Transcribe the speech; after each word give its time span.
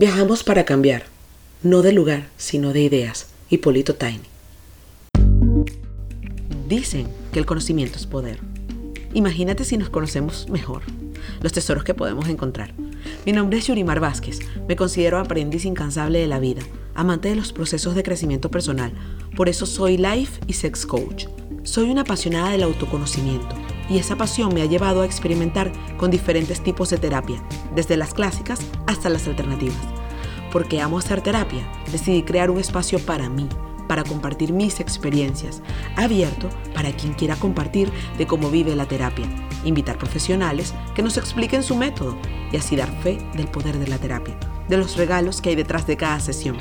Viajamos 0.00 0.42
para 0.42 0.64
cambiar, 0.64 1.02
no 1.62 1.82
de 1.82 1.92
lugar, 1.92 2.30
sino 2.38 2.72
de 2.72 2.80
ideas. 2.80 3.26
Hipólito 3.50 3.96
Tiny. 3.96 4.22
Dicen 6.66 7.06
que 7.34 7.38
el 7.38 7.44
conocimiento 7.44 7.98
es 7.98 8.06
poder. 8.06 8.38
Imagínate 9.12 9.62
si 9.66 9.76
nos 9.76 9.90
conocemos 9.90 10.48
mejor, 10.48 10.84
los 11.42 11.52
tesoros 11.52 11.84
que 11.84 11.92
podemos 11.92 12.30
encontrar. 12.30 12.72
Mi 13.26 13.32
nombre 13.32 13.58
es 13.58 13.66
Yurimar 13.66 14.00
Vázquez, 14.00 14.38
me 14.66 14.74
considero 14.74 15.18
aprendiz 15.18 15.66
incansable 15.66 16.18
de 16.18 16.28
la 16.28 16.40
vida, 16.40 16.62
amante 16.94 17.28
de 17.28 17.36
los 17.36 17.52
procesos 17.52 17.94
de 17.94 18.02
crecimiento 18.02 18.50
personal, 18.50 18.94
por 19.36 19.50
eso 19.50 19.66
soy 19.66 19.98
life 19.98 20.40
y 20.46 20.54
sex 20.54 20.86
coach. 20.86 21.26
Soy 21.62 21.90
una 21.90 22.00
apasionada 22.00 22.52
del 22.52 22.62
autoconocimiento 22.62 23.54
y 23.90 23.98
esa 23.98 24.16
pasión 24.16 24.54
me 24.54 24.62
ha 24.62 24.66
llevado 24.66 25.02
a 25.02 25.04
experimentar 25.04 25.72
con 25.96 26.10
diferentes 26.10 26.62
tipos 26.62 26.88
de 26.90 26.98
terapia, 26.98 27.42
desde 27.74 27.96
las 27.96 28.14
clásicas 28.14 28.60
hasta 28.86 29.10
las 29.10 29.26
alternativas. 29.26 29.76
Porque 30.52 30.80
amo 30.80 30.98
hacer 30.98 31.20
terapia, 31.20 31.68
decidí 31.90 32.22
crear 32.22 32.50
un 32.50 32.58
espacio 32.58 33.00
para 33.00 33.28
mí, 33.28 33.48
para 33.88 34.04
compartir 34.04 34.52
mis 34.52 34.78
experiencias, 34.78 35.62
abierto 35.96 36.48
para 36.74 36.92
quien 36.92 37.12
quiera 37.12 37.34
compartir 37.34 37.90
de 38.16 38.26
cómo 38.26 38.48
vive 38.48 38.76
la 38.76 38.86
terapia, 38.86 39.26
invitar 39.64 39.98
profesionales 39.98 40.72
que 40.94 41.02
nos 41.02 41.16
expliquen 41.16 41.64
su 41.64 41.74
método 41.74 42.16
y 42.52 42.56
así 42.56 42.76
dar 42.76 42.90
fe 43.02 43.18
del 43.34 43.48
poder 43.48 43.78
de 43.78 43.88
la 43.88 43.98
terapia, 43.98 44.38
de 44.68 44.76
los 44.76 44.96
regalos 44.96 45.40
que 45.40 45.50
hay 45.50 45.56
detrás 45.56 45.88
de 45.88 45.96
cada 45.96 46.20
sesión, 46.20 46.56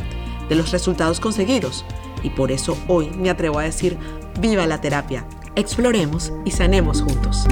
de 0.49 0.55
los 0.55 0.71
resultados 0.71 1.19
conseguidos. 1.19 1.85
Y 2.23 2.31
por 2.31 2.51
eso 2.51 2.75
hoy 2.87 3.11
me 3.11 3.29
atrevo 3.29 3.59
a 3.59 3.63
decir, 3.63 3.97
viva 4.39 4.65
la 4.65 4.81
terapia, 4.81 5.25
exploremos 5.55 6.31
y 6.45 6.51
sanemos 6.51 7.01
juntos. 7.01 7.45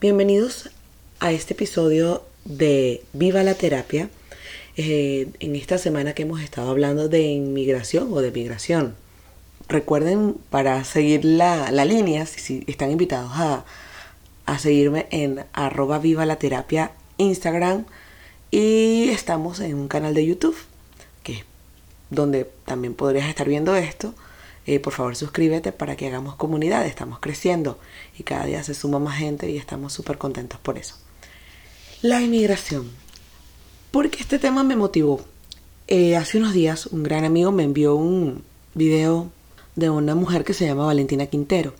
Bienvenidos 0.00 0.70
a 1.20 1.32
este 1.32 1.54
episodio 1.54 2.22
de 2.44 3.02
Viva 3.12 3.42
la 3.42 3.54
Terapia. 3.54 4.10
Eh, 4.76 5.28
en 5.40 5.56
esta 5.56 5.78
semana 5.78 6.12
que 6.12 6.22
hemos 6.22 6.42
estado 6.42 6.70
hablando 6.70 7.08
de 7.08 7.22
inmigración 7.22 8.12
o 8.12 8.20
de 8.20 8.30
migración. 8.30 8.94
Recuerden 9.68 10.36
para 10.50 10.84
seguir 10.84 11.24
la, 11.24 11.70
línea, 11.84 12.26
si, 12.26 12.62
están 12.66 12.90
invitados 12.90 13.32
a, 13.34 13.64
a 14.44 14.58
seguirme 14.58 15.06
en 15.10 15.44
arroba 15.54 15.98
viva 15.98 16.26
la 16.26 16.36
terapia 16.36 16.92
Instagram 17.16 17.86
y 18.50 19.08
estamos 19.08 19.60
en 19.60 19.74
un 19.74 19.88
canal 19.88 20.14
de 20.14 20.26
YouTube 20.26 20.56
donde 22.10 22.50
también 22.64 22.94
podrías 22.94 23.28
estar 23.28 23.48
viendo 23.48 23.74
esto. 23.76 24.14
Eh, 24.66 24.80
por 24.80 24.92
favor 24.92 25.14
suscríbete 25.14 25.70
para 25.70 25.94
que 25.96 26.08
hagamos 26.08 26.34
comunidad, 26.34 26.86
estamos 26.86 27.20
creciendo 27.20 27.78
y 28.18 28.24
cada 28.24 28.46
día 28.46 28.64
se 28.64 28.74
suma 28.74 28.98
más 28.98 29.18
gente 29.18 29.48
y 29.48 29.56
estamos 29.56 29.92
súper 29.92 30.18
contentos 30.18 30.58
por 30.58 30.76
eso. 30.76 30.96
La 32.02 32.20
inmigración. 32.20 32.90
Porque 33.92 34.18
este 34.20 34.38
tema 34.38 34.64
me 34.64 34.76
motivó. 34.76 35.20
Eh, 35.88 36.16
hace 36.16 36.38
unos 36.38 36.52
días 36.52 36.86
un 36.86 37.04
gran 37.04 37.24
amigo 37.24 37.52
me 37.52 37.62
envió 37.62 37.94
un 37.94 38.42
video 38.74 39.30
de 39.76 39.88
una 39.88 40.16
mujer 40.16 40.44
que 40.44 40.52
se 40.52 40.66
llama 40.66 40.86
Valentina 40.86 41.26
Quintero. 41.26 41.74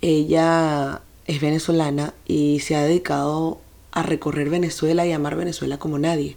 Ella 0.00 1.02
es 1.26 1.40
venezolana 1.40 2.14
y 2.26 2.60
se 2.60 2.76
ha 2.76 2.82
dedicado 2.82 3.60
a 3.90 4.02
recorrer 4.02 4.48
Venezuela 4.48 5.06
y 5.06 5.12
amar 5.12 5.36
Venezuela 5.36 5.78
como 5.78 5.98
nadie. 5.98 6.36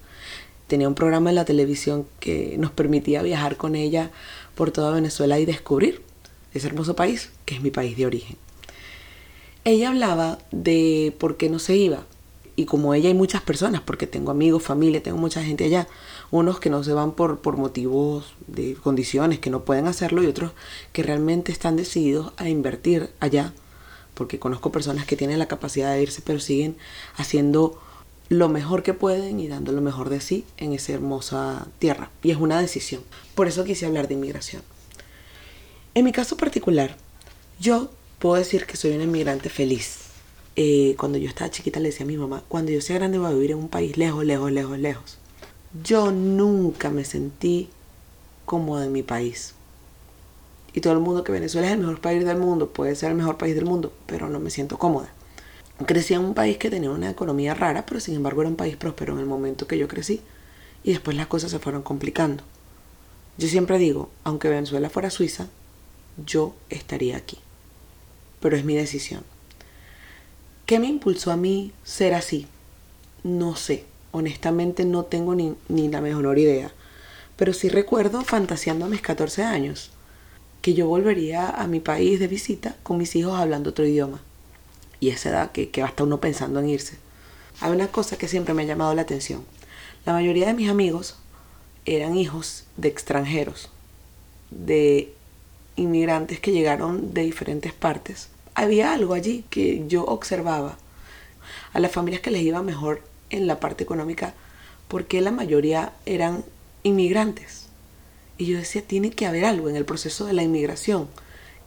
Tenía 0.67 0.87
un 0.87 0.95
programa 0.95 1.29
en 1.29 1.35
la 1.35 1.45
televisión 1.45 2.07
que 2.19 2.55
nos 2.57 2.71
permitía 2.71 3.21
viajar 3.21 3.57
con 3.57 3.75
ella 3.75 4.11
por 4.55 4.71
toda 4.71 4.91
Venezuela 4.91 5.39
y 5.39 5.45
descubrir 5.45 6.01
ese 6.53 6.67
hermoso 6.67 6.95
país, 6.95 7.29
que 7.45 7.55
es 7.55 7.61
mi 7.61 7.71
país 7.71 7.95
de 7.97 8.05
origen. 8.05 8.37
Ella 9.63 9.89
hablaba 9.89 10.39
de 10.51 11.13
por 11.19 11.37
qué 11.37 11.49
no 11.49 11.59
se 11.59 11.75
iba, 11.75 12.05
y 12.55 12.65
como 12.65 12.93
ella 12.93 13.09
hay 13.09 13.13
muchas 13.13 13.41
personas, 13.41 13.81
porque 13.81 14.07
tengo 14.07 14.31
amigos, 14.31 14.63
familia, 14.63 15.03
tengo 15.03 15.17
mucha 15.17 15.43
gente 15.43 15.65
allá, 15.65 15.87
unos 16.31 16.59
que 16.59 16.69
no 16.69 16.83
se 16.83 16.93
van 16.93 17.11
por, 17.11 17.39
por 17.39 17.57
motivos 17.57 18.33
de 18.47 18.75
condiciones, 18.75 19.39
que 19.39 19.49
no 19.49 19.65
pueden 19.65 19.87
hacerlo, 19.87 20.23
y 20.23 20.27
otros 20.27 20.51
que 20.93 21.03
realmente 21.03 21.51
están 21.51 21.75
decididos 21.75 22.31
a 22.37 22.47
invertir 22.47 23.09
allá, 23.19 23.53
porque 24.13 24.39
conozco 24.39 24.71
personas 24.71 25.05
que 25.05 25.17
tienen 25.17 25.39
la 25.39 25.47
capacidad 25.47 25.93
de 25.93 26.01
irse, 26.01 26.21
pero 26.23 26.39
siguen 26.39 26.77
haciendo 27.17 27.81
lo 28.29 28.49
mejor 28.49 28.83
que 28.83 28.93
pueden 28.93 29.39
y 29.39 29.47
dando 29.47 29.71
lo 29.71 29.81
mejor 29.81 30.09
de 30.09 30.21
sí 30.21 30.45
en 30.57 30.73
esa 30.73 30.93
hermosa 30.93 31.67
tierra. 31.79 32.09
Y 32.23 32.31
es 32.31 32.37
una 32.37 32.59
decisión. 32.59 33.03
Por 33.35 33.47
eso 33.47 33.63
quise 33.63 33.85
hablar 33.85 34.07
de 34.07 34.15
inmigración. 34.15 34.61
En 35.93 36.05
mi 36.05 36.11
caso 36.11 36.37
particular, 36.37 36.97
yo 37.59 37.89
puedo 38.19 38.35
decir 38.35 38.65
que 38.65 38.77
soy 38.77 38.91
una 38.91 39.03
inmigrante 39.03 39.49
feliz 39.49 40.05
eh, 40.57 40.95
cuando 40.97 41.17
yo 41.17 41.27
estaba 41.27 41.51
chiquita 41.51 41.81
le 41.81 41.89
decía 41.89 42.05
a 42.05 42.07
mi 42.07 42.15
mamá, 42.15 42.41
cuando 42.47 42.71
yo 42.71 42.79
sea 42.79 42.95
grande 42.95 43.17
voy 43.17 43.27
a 43.27 43.33
vivir 43.33 43.51
en 43.51 43.57
un 43.57 43.67
país 43.67 43.97
lejos, 43.97 44.23
lejos, 44.23 44.51
lejos, 44.51 44.79
lejos. 44.79 45.17
Yo 45.83 46.11
nunca 46.11 46.89
me 46.89 47.03
sentí 47.03 47.69
cómoda 48.45 48.85
en 48.85 48.93
mi 48.93 49.03
país. 49.03 49.53
Y 50.73 50.79
todo 50.81 50.93
el 50.93 50.99
mundo 50.99 51.23
que 51.23 51.33
Venezuela 51.33 51.67
es 51.67 51.73
el 51.73 51.79
mejor 51.79 51.99
país 51.99 52.23
del 52.25 52.37
mundo, 52.37 52.69
puede 52.69 52.95
ser 52.95 53.11
el 53.11 53.17
mejor 53.17 53.37
país 53.37 53.55
del 53.55 53.65
mundo, 53.65 53.91
pero 54.05 54.29
no 54.29 54.39
me 54.39 54.49
siento 54.49 54.77
cómoda. 54.77 55.09
Crecí 55.85 56.13
en 56.13 56.21
un 56.21 56.33
país 56.33 56.57
que 56.57 56.69
tenía 56.69 56.89
una 56.89 57.09
economía 57.09 57.53
rara, 57.53 57.85
pero 57.85 57.99
sin 57.99 58.15
embargo 58.15 58.41
era 58.41 58.49
un 58.49 58.55
país 58.55 58.77
próspero 58.77 59.13
en 59.13 59.19
el 59.19 59.25
momento 59.25 59.67
que 59.67 59.77
yo 59.77 59.87
crecí. 59.87 60.21
Y 60.83 60.91
después 60.91 61.17
las 61.17 61.27
cosas 61.27 61.51
se 61.51 61.59
fueron 61.59 61.81
complicando. 61.81 62.43
Yo 63.37 63.47
siempre 63.49 63.77
digo, 63.77 64.09
aunque 64.23 64.47
Venezuela 64.47 64.89
fuera 64.89 65.09
Suiza, 65.09 65.47
yo 66.25 66.55
estaría 66.69 67.17
aquí. 67.17 67.39
Pero 68.39 68.55
es 68.55 68.63
mi 68.63 68.75
decisión. 68.75 69.23
¿Qué 70.65 70.79
me 70.79 70.87
impulsó 70.87 71.31
a 71.31 71.37
mí 71.37 71.73
ser 71.83 72.13
así? 72.13 72.47
No 73.23 73.55
sé, 73.55 73.83
honestamente 74.11 74.85
no 74.85 75.03
tengo 75.03 75.35
ni, 75.35 75.55
la 75.67 76.01
mejor 76.01 76.39
idea, 76.39 76.71
pero 77.35 77.53
sí 77.53 77.69
recuerdo 77.69 78.21
fantaseando 78.23 78.85
a 78.85 78.89
mis 78.89 79.01
14 79.01 79.43
años 79.43 79.91
que 80.61 80.73
yo 80.73 80.87
volvería 80.87 81.49
a 81.49 81.67
mi 81.67 81.81
país 81.81 82.19
de 82.19 82.27
visita 82.27 82.75
con 82.81 82.97
mis 82.97 83.15
hijos 83.15 83.37
hablando 83.37 83.71
otro 83.71 83.85
idioma. 83.85 84.21
Y 84.99 85.09
esa 85.09 85.29
edad 85.29 85.51
que, 85.51 85.69
que 85.69 85.81
hasta 85.83 86.03
uno 86.03 86.19
pensando 86.19 86.59
en 86.59 86.69
irse. 86.69 86.97
Hay 87.61 87.71
una 87.71 87.87
cosa 87.87 88.17
que 88.17 88.27
siempre 88.27 88.53
me 88.53 88.63
ha 88.63 88.65
llamado 88.65 88.93
la 88.95 89.03
atención. 89.03 89.43
La 90.05 90.13
mayoría 90.13 90.47
de 90.47 90.53
mis 90.53 90.69
amigos 90.69 91.17
eran 91.85 92.17
hijos 92.17 92.65
de 92.77 92.89
extranjeros, 92.89 93.69
de 94.51 95.13
inmigrantes 95.75 96.39
que 96.39 96.51
llegaron 96.51 97.13
de 97.13 97.23
diferentes 97.23 97.73
partes 97.73 98.29
había 98.55 98.93
algo 98.93 99.13
allí 99.13 99.43
que 99.49 99.83
yo 99.87 100.05
observaba. 100.05 100.77
A 101.73 101.79
las 101.79 101.91
familias 101.91 102.21
que 102.21 102.31
les 102.31 102.41
iba 102.41 102.63
mejor 102.63 103.01
en 103.29 103.47
la 103.47 103.59
parte 103.59 103.83
económica, 103.83 104.33
porque 104.87 105.21
la 105.21 105.31
mayoría 105.31 105.93
eran 106.05 106.43
inmigrantes. 106.83 107.67
Y 108.37 108.45
yo 108.45 108.57
decía, 108.57 108.81
tiene 108.81 109.11
que 109.11 109.25
haber 109.25 109.45
algo 109.45 109.69
en 109.69 109.75
el 109.75 109.85
proceso 109.85 110.25
de 110.25 110.33
la 110.33 110.43
inmigración 110.43 111.09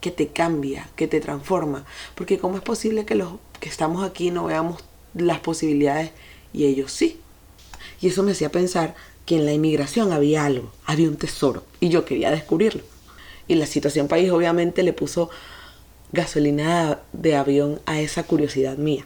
que 0.01 0.11
te 0.11 0.29
cambia, 0.29 0.89
que 0.97 1.09
te 1.09 1.21
transforma. 1.21 1.85
Porque 2.15 2.39
¿cómo 2.39 2.57
es 2.57 2.63
posible 2.63 3.05
que 3.05 3.15
los 3.15 3.35
que 3.61 3.69
estamos 3.69 4.09
aquí 4.09 4.31
no 4.31 4.45
veamos 4.45 4.83
las 5.15 5.41
posibilidades 5.41 6.13
y 6.53 6.67
ellos 6.67 6.93
sí? 6.93 7.21
Y 8.01 8.09
eso 8.09 8.23
me 8.23 8.33
hacía 8.33 8.51
pensar 8.51 8.95
que 9.27 9.37
en 9.37 9.45
la 9.45 9.53
inmigración 9.53 10.13
había 10.13 10.45
algo, 10.45 10.73
había 10.87 11.09
un 11.09 11.17
tesoro 11.17 11.65
y 11.81 11.89
yo 11.89 12.05
quería 12.05 12.31
descubrirlo. 12.31 12.83
Y 13.47 13.57
la 13.57 13.67
situación 13.67 14.09
país 14.09 14.31
obviamente 14.31 14.83
le 14.83 14.93
puso 14.93 15.31
gasolina 16.13 17.01
de 17.13 17.37
avión 17.37 17.81
a 17.87 18.01
esa 18.01 18.23
curiosidad 18.23 18.79
mía. 18.79 19.05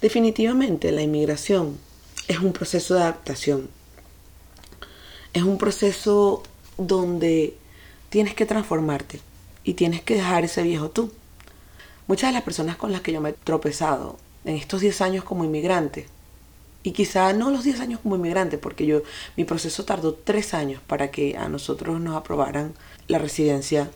Definitivamente 0.00 0.90
la 0.90 1.02
inmigración 1.02 1.78
es 2.26 2.40
un 2.40 2.52
proceso 2.52 2.94
de 2.94 3.02
adaptación. 3.02 3.68
Es 5.32 5.42
un 5.42 5.58
proceso 5.58 6.42
donde 6.76 7.56
tienes 8.10 8.34
que 8.34 8.46
transformarte 8.46 9.20
y 9.64 9.74
tienes 9.74 10.02
que 10.02 10.14
dejar 10.14 10.44
ese 10.44 10.62
viejo 10.62 10.90
tú. 10.90 11.12
Muchas 12.06 12.30
de 12.30 12.34
las 12.34 12.42
personas 12.42 12.76
con 12.76 12.92
las 12.92 13.00
que 13.00 13.12
yo 13.12 13.20
me 13.20 13.30
he 13.30 13.32
tropezado 13.32 14.18
en 14.44 14.56
estos 14.56 14.80
10 14.80 15.00
años 15.00 15.24
como 15.24 15.44
inmigrante, 15.44 16.06
y 16.84 16.90
quizá 16.92 17.32
no 17.32 17.50
los 17.50 17.62
10 17.62 17.80
años 17.80 18.00
como 18.02 18.16
inmigrante, 18.16 18.58
porque 18.58 18.86
yo 18.86 19.02
mi 19.36 19.44
proceso 19.44 19.84
tardó 19.84 20.14
3 20.14 20.54
años 20.54 20.82
para 20.86 21.10
que 21.10 21.36
a 21.36 21.48
nosotros 21.48 22.00
nos 22.00 22.16
aprobaran 22.16 22.74
la 23.06 23.18
residencia 23.18 23.90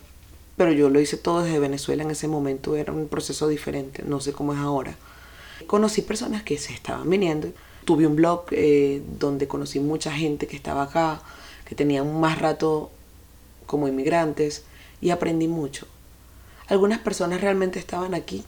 pero 0.56 0.72
yo 0.72 0.88
lo 0.88 1.00
hice 1.00 1.16
todo 1.16 1.42
desde 1.42 1.58
Venezuela 1.58 2.02
en 2.02 2.10
ese 2.10 2.28
momento, 2.28 2.76
era 2.76 2.92
un 2.92 3.08
proceso 3.08 3.46
diferente, 3.46 4.02
no 4.06 4.20
sé 4.20 4.32
cómo 4.32 4.54
es 4.54 4.58
ahora. 4.58 4.96
Conocí 5.66 6.02
personas 6.02 6.42
que 6.42 6.56
se 6.58 6.72
estaban 6.72 7.08
viniendo, 7.08 7.48
tuve 7.84 8.06
un 8.06 8.16
blog 8.16 8.46
eh, 8.52 9.02
donde 9.18 9.48
conocí 9.48 9.80
mucha 9.80 10.12
gente 10.12 10.46
que 10.46 10.56
estaba 10.56 10.84
acá, 10.84 11.20
que 11.66 11.74
tenían 11.74 12.18
más 12.20 12.38
rato 12.40 12.90
como 13.66 13.86
inmigrantes 13.86 14.64
y 15.00 15.10
aprendí 15.10 15.48
mucho. 15.48 15.86
Algunas 16.68 16.98
personas 16.98 17.40
realmente 17.40 17.78
estaban 17.78 18.14
aquí 18.14 18.44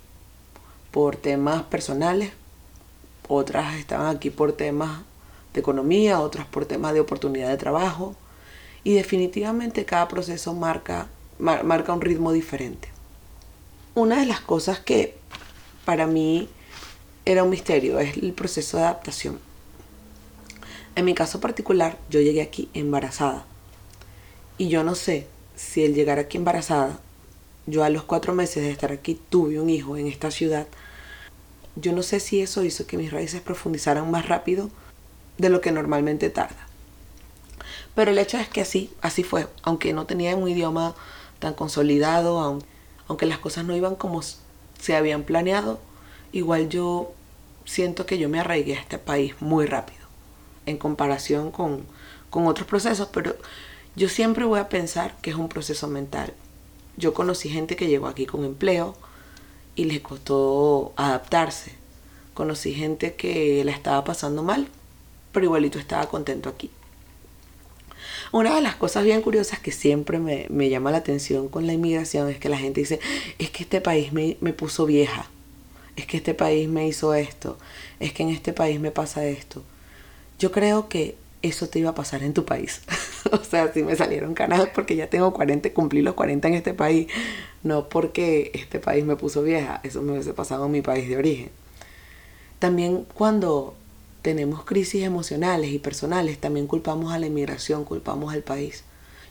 por 0.91 1.17
temas 1.17 1.63
personales, 1.65 2.33
otras 3.29 3.77
estaban 3.77 4.17
aquí 4.17 4.31
por 4.31 4.53
temas 4.53 5.03
de 5.55 5.61
economía, 5.61 6.21
otras 6.21 6.47
por 6.47 6.67
temas 6.67 6.95
de 6.95 7.01
oportunidad 7.01 7.49
de 7.49 7.57
trabajo 7.57 8.17
y 8.85 8.95
definitivamente 8.95 9.85
cada 9.85 10.09
proceso 10.09 10.55
marca 10.55 11.09
marca 11.39 11.93
un 11.93 12.01
ritmo 12.01 12.33
diferente. 12.33 12.89
Una 13.95 14.21
de 14.21 14.27
las 14.27 14.41
cosas 14.41 14.81
que 14.81 15.17
para 15.85 16.07
mí 16.07 16.49
era 17.25 17.45
un 17.45 17.51
misterio, 17.51 17.99
es 17.99 18.17
el 18.17 18.33
proceso 18.33 18.77
de 18.77 18.85
adaptación. 18.85 19.39
En 20.97 21.05
mi 21.05 21.15
caso 21.15 21.41
particular, 21.41 21.97
yo 22.11 22.21
llegué 22.21 22.43
aquí 22.43 22.69
embarazada. 22.75 23.45
Y 24.57 24.69
yo 24.69 24.83
no 24.83 24.95
sé 24.95 25.27
si 25.59 25.85
el 25.85 25.95
llegar 25.95 26.21
aquí 26.21 26.39
embarazada, 26.39 27.01
yo 27.67 27.83
a 27.83 27.91
los 27.91 28.05
cuatro 28.05 28.33
meses 28.33 28.63
de 28.63 28.71
estar 28.71 28.93
aquí 28.93 29.21
tuve 29.29 29.61
un 29.61 29.69
hijo 29.69 29.97
en 29.97 30.07
esta 30.07 30.31
ciudad, 30.31 30.69
yo 31.75 31.93
no 31.93 32.03
sé 32.03 32.21
si 32.21 32.41
eso 32.41 32.63
hizo 32.65 32.87
que 32.87 32.97
mis 32.97 33.11
raíces 33.11 33.41
profundizaran 33.41 34.11
más 34.11 34.29
rápido 34.29 34.71
de 35.37 35.49
lo 35.49 35.61
que 35.61 35.73
normalmente 35.73 36.31
tarda. 36.31 36.67
Pero 37.97 38.13
el 38.13 38.19
hecho 38.19 38.39
es 38.39 38.49
que 38.49 38.61
así, 38.61 38.93
así 39.03 39.25
fue, 39.25 39.49
aunque 39.63 39.93
no 39.93 40.07
tenía 40.07 40.35
un 40.37 40.49
idioma 40.49 40.95
tan 41.41 41.55
consolidado, 41.55 42.61
aunque 43.09 43.27
las 43.27 43.39
cosas 43.39 43.65
no 43.65 43.77
iban 43.77 43.97
como 43.97 44.23
se 44.23 44.97
habían 44.97 45.25
planeado, 45.25 45.81
igual 46.31 46.69
yo 46.69 47.13
siento 47.65 48.07
que 48.07 48.19
yo 48.19 48.29
me 48.29 48.39
arraigué 48.39 48.77
a 48.77 48.81
este 48.81 48.99
país 48.99 49.35
muy 49.41 49.67
rápido 49.67 50.07
en 50.67 50.79
comparación 50.79 51.51
con, 51.51 51.85
con 52.31 52.47
otros 52.47 52.69
procesos, 52.69 53.09
pero 53.13 53.35
yo 53.99 54.09
siempre 54.09 54.45
voy 54.45 54.61
a 54.61 54.69
pensar 54.69 55.15
que 55.21 55.31
es 55.31 55.37
un 55.37 55.49
proceso 55.49 55.89
mental. 55.89 56.33
Yo 56.97 57.13
conocí 57.13 57.49
gente 57.49 57.77
que 57.77 57.89
llegó 57.89 58.07
aquí 58.07 58.25
con 58.25 58.45
empleo 58.45 58.97
y 59.75 59.85
les 59.85 60.01
costó 60.01 60.93
adaptarse. 60.97 61.73
Conocí 62.33 62.73
gente 62.73 63.15
que 63.15 63.63
la 63.65 63.73
estaba 63.73 64.05
pasando 64.05 64.43
mal, 64.43 64.69
pero 65.33 65.45
igualito 65.45 65.79
estaba 65.79 66.09
contento 66.09 66.49
aquí. 66.49 66.71
Una 68.33 68.55
de 68.55 68.63
las 68.63 68.77
cosas 68.77 69.05
bien 69.05 69.21
curiosas 69.21 69.59
que 69.59 69.73
siempre 69.73 70.19
me, 70.19 70.47
me, 70.49 70.69
llama 70.69 70.91
la 70.91 70.99
atención 70.99 71.49
con 71.49 71.67
la 71.67 71.73
inmigración 71.73 72.29
es 72.29 72.39
que 72.39 72.49
la 72.49 72.59
gente 72.59 72.81
dice, 72.81 73.01
es 73.39 73.51
que 73.51 73.63
este 73.63 73.81
país 73.81 74.13
me, 74.13 74.37
me 74.41 74.53
puso 74.53 74.87
vieja 74.87 75.29
es 75.99 76.07
que 76.07 76.17
este 76.17 76.33
país 76.33 76.69
me 76.69 76.87
hizo 76.87 77.13
esto, 77.13 77.59
es 77.99 78.13
que 78.13 78.23
en 78.23 78.29
este 78.29 78.53
país 78.53 78.79
me 78.79 78.93
pasa 78.93 79.27
esto. 79.27 79.65
Yo 80.39 80.53
creo 80.53 80.89
que 80.89 81.17
eso 81.43 81.69
te 81.69 81.79
iba 81.79 81.91
a 81.91 81.95
pasar 81.95 82.23
en 82.23 82.35
tu 82.35 82.45
país. 82.45 82.83
o 83.31 83.39
sea, 83.39 83.73
si 83.73 83.83
me 83.83 83.97
salieron 83.97 84.35
canas 84.35 84.69
porque 84.75 84.97
ya 84.97 85.09
tengo 85.09 85.33
40, 85.33 85.73
cumplí 85.73 86.03
los 86.03 86.15
40 86.15 86.49
en 86.49 86.55
este 86.55 86.75
país, 86.75 87.09
no 87.63 87.89
porque 87.89 88.51
este 88.55 88.79
país 88.79 89.05
me 89.05 89.17
puso 89.17 89.43
vieja, 89.43 89.81
eso 89.85 90.03
me 90.03 90.13
hubiese 90.13 90.33
pasado 90.33 90.67
en 90.67 90.73
mi 90.73 90.83
país 90.83 91.09
de 91.09 91.17
origen. 91.17 91.51
También 92.59 93.07
cuando 93.15 93.75
tenemos 94.23 94.65
crisis 94.65 95.05
emocionales 95.05 95.71
y 95.71 95.79
personales, 95.79 96.39
también 96.39 96.67
culpamos 96.67 97.13
a 97.13 97.19
la 97.19 97.27
inmigración, 97.27 97.85
culpamos 97.85 98.35
al 98.35 98.43
país. 98.43 98.83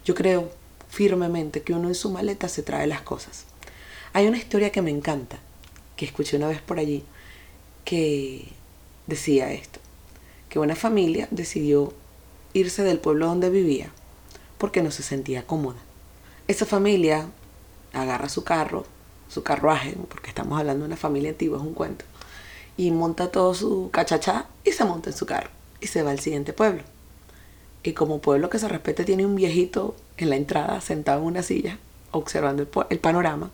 Yo 0.05 0.15
creo 0.15 0.49
firmemente 0.89 1.61
que 1.61 1.73
uno 1.73 1.89
en 1.89 1.95
su 1.95 2.09
maleta 2.09 2.47
se 2.47 2.63
trae 2.63 2.87
las 2.87 3.01
cosas. 3.01 3.45
Hay 4.13 4.27
una 4.27 4.37
historia 4.37 4.71
que 4.71 4.81
me 4.81 4.91
encanta 4.91 5.39
que 5.95 6.05
escuché 6.05 6.37
una 6.37 6.47
vez 6.47 6.61
por 6.61 6.79
allí 6.79 7.03
que 7.83 8.47
decía 9.07 9.51
esto, 9.51 9.79
que 10.49 10.59
una 10.59 10.75
familia 10.75 11.27
decidió 11.31 11.93
irse 12.53 12.83
del 12.83 12.99
pueblo 12.99 13.27
donde 13.27 13.49
vivía 13.49 13.91
porque 14.57 14.81
no 14.81 14.91
se 14.91 15.03
sentía 15.03 15.45
cómoda. 15.45 15.77
Esa 16.47 16.65
familia 16.65 17.27
agarra 17.93 18.29
su 18.29 18.43
carro, 18.43 18.85
su 19.29 19.43
carruaje, 19.43 19.95
porque 20.09 20.29
estamos 20.29 20.59
hablando 20.59 20.83
de 20.83 20.87
una 20.87 20.97
familia 20.97 21.29
antigua, 21.29 21.57
es 21.57 21.63
un 21.63 21.73
cuento, 21.73 22.05
y 22.75 22.91
monta 22.91 23.31
todo 23.31 23.53
su 23.53 23.89
cachachá 23.91 24.47
y 24.63 24.71
se 24.71 24.85
monta 24.85 25.09
en 25.09 25.15
su 25.15 25.25
carro 25.25 25.49
y 25.79 25.87
se 25.87 26.03
va 26.03 26.11
al 26.11 26.19
siguiente 26.19 26.53
pueblo. 26.53 26.83
Y 27.83 27.93
como 27.93 28.19
pueblo 28.19 28.49
que 28.49 28.59
se 28.59 28.67
respete 28.67 29.03
tiene 29.03 29.25
un 29.25 29.35
viejito 29.35 29.95
en 30.17 30.29
la 30.29 30.35
entrada 30.35 30.81
sentado 30.81 31.21
en 31.21 31.27
una 31.27 31.43
silla 31.43 31.77
observando 32.11 32.63
el, 32.63 32.69
el 32.89 32.99
panorama 32.99 33.51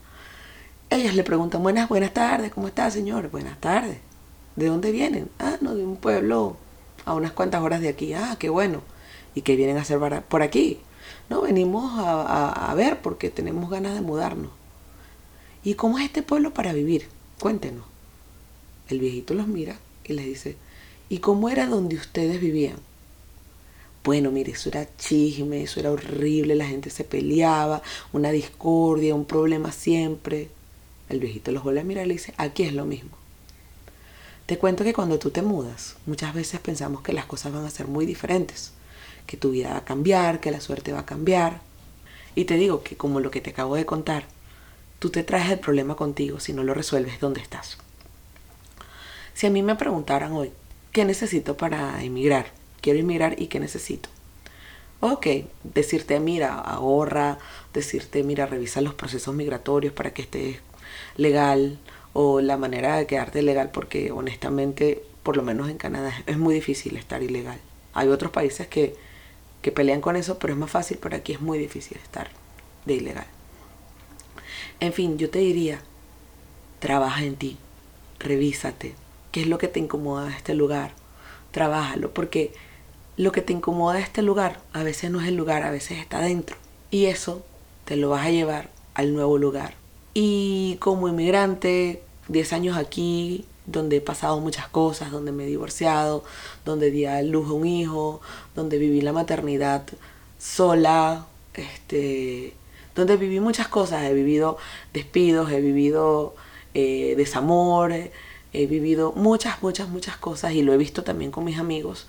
ellas 0.93 1.15
le 1.15 1.23
preguntan, 1.23 1.63
buenas, 1.63 1.89
buenas 1.89 2.13
tardes, 2.13 2.51
¿cómo 2.51 2.67
está, 2.67 2.91
señor? 2.91 3.29
Buenas 3.31 3.59
tardes. 3.59 3.97
¿De 4.55 4.67
dónde 4.67 4.91
vienen? 4.91 5.29
Ah, 5.39 5.57
no, 5.59 5.73
de 5.73 5.83
un 5.83 5.95
pueblo 5.97 6.55
a 7.05 7.13
unas 7.13 7.31
cuantas 7.31 7.61
horas 7.61 7.81
de 7.81 7.89
aquí. 7.89 8.13
Ah, 8.13 8.37
qué 8.39 8.49
bueno. 8.49 8.81
¿Y 9.35 9.41
qué 9.41 9.55
vienen 9.55 9.77
a 9.77 9.81
hacer 9.81 9.99
por 10.29 10.41
aquí? 10.41 10.79
No, 11.29 11.41
venimos 11.41 11.99
a, 11.99 12.71
a 12.71 12.75
ver 12.75 13.01
porque 13.01 13.29
tenemos 13.29 13.69
ganas 13.69 13.95
de 13.95 14.01
mudarnos. 14.01 14.51
¿Y 15.63 15.75
cómo 15.75 15.97
es 15.97 16.05
este 16.05 16.23
pueblo 16.23 16.53
para 16.53 16.73
vivir? 16.73 17.07
Cuéntenos. 17.39 17.85
El 18.89 18.99
viejito 18.99 19.33
los 19.33 19.47
mira 19.47 19.77
y 20.03 20.13
les 20.13 20.25
dice, 20.25 20.57
¿y 21.09 21.19
cómo 21.19 21.49
era 21.49 21.67
donde 21.67 21.95
ustedes 21.95 22.39
vivían? 22.39 22.75
Bueno, 24.03 24.31
mire, 24.31 24.51
eso 24.51 24.67
era 24.67 24.87
chisme, 24.97 25.63
eso 25.63 25.79
era 25.79 25.91
horrible, 25.91 26.55
la 26.55 26.65
gente 26.65 26.89
se 26.89 27.05
peleaba, 27.05 27.81
una 28.11 28.31
discordia, 28.31 29.15
un 29.15 29.23
problema 29.23 29.71
siempre. 29.71 30.49
El 31.07 31.21
viejito 31.21 31.51
los 31.53 31.63
vuelve 31.63 31.79
a 31.79 31.85
mirar 31.85 32.05
y 32.05 32.09
le 32.09 32.13
dice, 32.15 32.33
aquí 32.37 32.63
es 32.63 32.73
lo 32.73 32.85
mismo. 32.85 33.11
Te 34.45 34.57
cuento 34.57 34.83
que 34.83 34.93
cuando 34.93 35.19
tú 35.19 35.29
te 35.29 35.41
mudas, 35.41 35.95
muchas 36.05 36.33
veces 36.33 36.59
pensamos 36.59 37.01
que 37.01 37.13
las 37.13 37.25
cosas 37.25 37.53
van 37.53 37.65
a 37.65 37.69
ser 37.69 37.87
muy 37.87 38.05
diferentes, 38.05 38.73
que 39.25 39.37
tu 39.37 39.51
vida 39.51 39.69
va 39.69 39.77
a 39.77 39.85
cambiar, 39.85 40.41
que 40.41 40.51
la 40.51 40.59
suerte 40.59 40.91
va 40.91 40.99
a 40.99 41.05
cambiar. 41.05 41.61
Y 42.35 42.43
te 42.45 42.55
digo 42.55 42.83
que 42.83 42.97
como 42.97 43.21
lo 43.21 43.31
que 43.31 43.39
te 43.39 43.51
acabo 43.51 43.75
de 43.75 43.85
contar, 43.85 44.25
tú 44.99 45.09
te 45.09 45.23
traes 45.23 45.49
el 45.49 45.59
problema 45.59 45.95
contigo 45.95 46.41
si 46.41 46.51
no 46.51 46.63
lo 46.63 46.73
resuelves 46.73 47.21
donde 47.21 47.39
estás. 47.39 47.77
Si 49.33 49.47
a 49.47 49.49
mí 49.49 49.63
me 49.63 49.75
preguntaran 49.75 50.33
hoy, 50.33 50.51
¿qué 50.91 51.05
necesito 51.05 51.55
para 51.55 52.03
emigrar? 52.03 52.47
Quiero 52.81 52.99
emigrar 52.99 53.41
y 53.41 53.47
¿qué 53.47 53.61
necesito? 53.61 54.09
Ok, 54.99 55.27
decirte, 55.63 56.19
mira, 56.19 56.59
ahorra, 56.59 57.37
decirte, 57.73 58.23
mira, 58.23 58.45
revisa 58.45 58.81
los 58.81 58.93
procesos 58.93 59.33
migratorios 59.33 59.93
para 59.93 60.13
que 60.13 60.21
estés 60.23 60.57
legal 61.15 61.79
o 62.13 62.41
la 62.41 62.57
manera 62.57 62.97
de 62.97 63.07
quedarte 63.07 63.41
legal 63.41 63.71
porque 63.71 64.11
honestamente, 64.11 65.03
por 65.23 65.35
lo 65.35 65.43
menos 65.43 65.69
en 65.69 65.77
Canadá, 65.77 66.13
es 66.25 66.37
muy 66.37 66.53
difícil 66.53 66.95
estar 66.95 67.23
ilegal. 67.23 67.59
Hay 67.93 68.07
otros 68.07 68.31
países 68.31 68.67
que, 68.67 68.95
que 69.61 69.71
pelean 69.71 70.01
con 70.01 70.15
eso, 70.15 70.39
pero 70.39 70.53
es 70.53 70.59
más 70.59 70.71
fácil, 70.71 70.97
pero 71.01 71.15
aquí 71.15 71.33
es 71.33 71.41
muy 71.41 71.57
difícil 71.57 71.97
estar 71.97 72.29
de 72.85 72.93
ilegal. 72.93 73.27
En 74.79 74.93
fin, 74.93 75.17
yo 75.17 75.29
te 75.29 75.39
diría, 75.39 75.81
trabaja 76.79 77.23
en 77.23 77.35
ti, 77.35 77.57
revísate, 78.19 78.93
qué 79.31 79.41
es 79.41 79.47
lo 79.47 79.57
que 79.57 79.67
te 79.67 79.79
incomoda 79.79 80.25
de 80.25 80.35
este 80.35 80.53
lugar, 80.53 80.93
trabájalo, 81.51 82.13
porque 82.13 82.53
lo 83.15 83.31
que 83.31 83.41
te 83.41 83.53
incomoda 83.53 83.95
de 83.95 84.01
este 84.01 84.21
lugar 84.21 84.59
a 84.73 84.83
veces 84.83 85.11
no 85.11 85.21
es 85.21 85.27
el 85.27 85.35
lugar, 85.35 85.63
a 85.63 85.71
veces 85.71 85.99
está 85.99 86.19
dentro. 86.19 86.57
Y 86.89 87.05
eso 87.05 87.45
te 87.85 87.95
lo 87.95 88.09
vas 88.09 88.25
a 88.25 88.31
llevar 88.31 88.69
al 88.93 89.13
nuevo 89.13 89.37
lugar. 89.37 89.75
Y 90.13 90.77
como 90.79 91.07
inmigrante, 91.07 92.03
10 92.27 92.53
años 92.53 92.77
aquí, 92.77 93.45
donde 93.65 93.97
he 93.97 94.01
pasado 94.01 94.39
muchas 94.39 94.67
cosas, 94.67 95.11
donde 95.11 95.31
me 95.31 95.43
he 95.43 95.47
divorciado, 95.47 96.23
donde 96.65 96.91
di 96.91 97.05
a 97.05 97.21
luz 97.21 97.49
a 97.49 97.53
un 97.53 97.65
hijo, 97.65 98.21
donde 98.55 98.77
viví 98.77 99.01
la 99.01 99.13
maternidad 99.13 99.83
sola, 100.37 101.25
este, 101.53 102.53
donde 102.95 103.17
viví 103.17 103.39
muchas 103.39 103.67
cosas, 103.67 104.03
he 104.03 104.13
vivido 104.13 104.57
despidos, 104.93 105.51
he 105.51 105.61
vivido 105.61 106.35
eh, 106.73 107.15
desamor, 107.17 107.93
he 107.93 108.67
vivido 108.67 109.13
muchas, 109.13 109.63
muchas, 109.63 109.89
muchas 109.89 110.17
cosas 110.17 110.53
y 110.53 110.61
lo 110.61 110.73
he 110.73 110.77
visto 110.77 111.03
también 111.03 111.31
con 111.31 111.43
mis 111.43 111.57
amigos. 111.57 112.07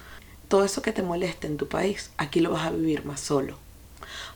Todo 0.49 0.65
eso 0.65 0.83
que 0.83 0.93
te 0.93 1.03
molesta 1.03 1.47
en 1.47 1.57
tu 1.57 1.69
país, 1.69 2.11
aquí 2.19 2.41
lo 2.41 2.51
vas 2.51 2.67
a 2.67 2.71
vivir 2.71 3.05
más 3.05 3.21
solo. 3.21 3.57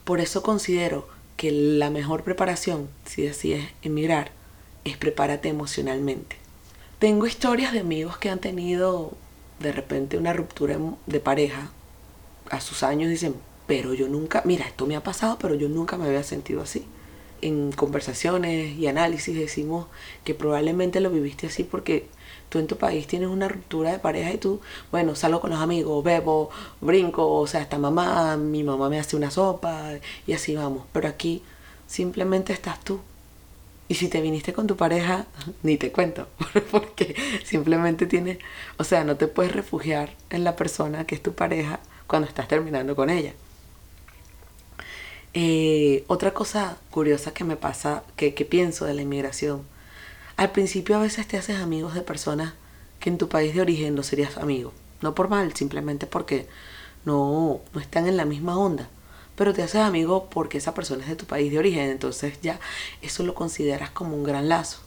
Por 0.05 0.21
eso 0.21 0.43
considero 0.43 1.07
que 1.39 1.53
la 1.53 1.89
mejor 1.89 2.25
preparación, 2.25 2.89
si 3.07 3.23
decides 3.23 3.65
emigrar, 3.83 4.33
es 4.85 4.97
prepárate 4.97 5.49
emocionalmente. 5.49 6.37
Tengo 6.99 7.27
historias 7.27 7.73
de 7.73 7.79
amigos 7.79 8.19
que 8.19 8.29
han 8.29 8.41
tenido 8.41 9.13
de 9.61 9.71
repente 9.71 10.19
una 10.19 10.33
ruptura 10.33 10.79
de 11.07 11.21
pareja 11.21 11.71
a 12.51 12.61
sus 12.61 12.83
años 12.83 13.09
dicen, 13.09 13.37
pero 13.69 13.95
yo 13.95 14.09
nunca, 14.09 14.43
mira, 14.45 14.67
esto 14.67 14.87
me 14.87 14.97
ha 14.97 15.03
pasado, 15.05 15.39
pero 15.41 15.55
yo 15.55 15.69
nunca 15.69 15.97
me 15.97 16.07
había 16.07 16.25
sentido 16.25 16.61
así. 16.61 16.85
En 17.41 17.71
conversaciones 17.71 18.77
y 18.77 18.89
análisis 18.89 19.37
decimos 19.37 19.87
que 20.25 20.35
probablemente 20.35 21.01
lo 21.01 21.09
viviste 21.09 21.47
así 21.47 21.63
porque 21.63 22.09
tú 22.49 22.59
en 22.59 22.67
tu 22.67 22.77
país 22.77 23.07
tienes 23.07 23.29
una 23.29 23.49
ruptura 23.49 23.93
de 23.93 23.99
pareja 23.99 24.33
y 24.33 24.39
tú, 24.39 24.61
bueno, 24.91 25.15
salgo 25.15 25.41
con 25.41 25.51
los 25.51 25.61
amigos, 25.61 26.03
bebo, 26.05 26.51
brinco, 26.81 27.27
o 27.27 27.47
sea, 27.47 27.63
hasta 27.63 27.79
mamá, 27.79 28.37
mi 28.37 28.63
mamá 28.63 28.89
me 28.89 28.99
hace 28.99 29.17
una 29.17 29.31
sopa 29.31 29.93
y 30.27 30.33
así 30.33 30.55
vamos. 30.55 30.85
Pero 30.93 31.09
aquí 31.09 31.43
simplemente 31.87 32.53
estás 32.53 32.81
tú. 32.85 33.01
Y 33.89 33.95
si 33.95 34.09
te 34.09 34.21
viniste 34.21 34.53
con 34.53 34.67
tu 34.67 34.77
pareja, 34.77 35.27
ni 35.63 35.77
te 35.79 35.93
cuento, 35.93 36.29
porque 36.71 37.17
simplemente 37.45 38.07
tienes, 38.07 38.39
o 38.77 38.85
sea, 38.85 39.05
no 39.05 39.17
te 39.17 39.29
puedes 39.29 39.53
refugiar 39.53 40.15
en 40.31 40.45
la 40.45 40.57
persona 40.57 41.07
que 41.07 41.15
es 41.15 41.23
tu 41.23 41.35
pareja 41.35 41.81
cuando 42.07 42.29
estás 42.29 42.49
terminando 42.49 42.95
con 42.95 43.11
ella. 43.11 43.33
Eh, 45.35 46.05
otra 46.09 46.33
cosa 46.35 46.79
curiosa 46.91 47.33
que 47.33 47.45
me 47.45 47.57
pasa, 47.57 48.03
que, 48.17 48.35
que 48.35 48.45
pienso 48.45 48.85
de 48.87 48.95
la 48.95 49.03
inmigración, 49.03 49.63
al 50.39 50.53
principio 50.53 50.97
a 50.97 51.01
veces 51.01 51.27
te 51.27 51.37
haces 51.37 51.59
amigos 51.59 51.95
de 51.95 52.03
personas 52.03 52.55
que 53.01 53.11
en 53.11 53.19
tu 53.19 53.29
país 53.29 53.55
de 53.55 53.61
origen 53.61 53.97
no 53.97 54.05
serías 54.05 54.37
amigo. 54.39 54.73
No 55.03 55.15
por 55.15 55.29
mal, 55.29 55.53
simplemente 55.55 56.07
porque 56.07 56.47
no, 57.05 57.61
no 57.75 57.81
están 57.81 58.07
en 58.07 58.17
la 58.17 58.25
misma 58.25 58.57
onda. 58.57 58.89
Pero 59.35 59.53
te 59.53 59.65
haces 59.65 59.81
amigo 59.81 60.29
porque 60.31 60.59
esa 60.59 60.75
persona 60.75 61.03
es 61.03 61.09
de 61.09 61.17
tu 61.17 61.27
país 61.27 61.51
de 61.51 61.59
origen. 61.59 61.91
Entonces 61.91 62.41
ya 62.41 62.61
eso 63.03 63.25
lo 63.25 63.35
consideras 63.35 63.91
como 63.91 64.15
un 64.15 64.23
gran 64.23 64.49
lazo. 64.49 64.79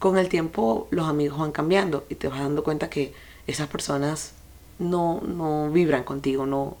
con 0.00 0.18
el 0.18 0.28
tiempo 0.28 0.88
los 0.90 1.08
amigos 1.08 1.38
van 1.38 1.52
cambiando 1.52 2.04
y 2.08 2.16
te 2.16 2.28
vas 2.28 2.40
dando 2.40 2.64
cuenta 2.64 2.90
que 2.90 3.14
esas 3.46 3.68
personas 3.68 4.32
no, 4.80 5.20
no 5.22 5.70
vibran 5.70 6.04
contigo, 6.04 6.46
no 6.46 6.76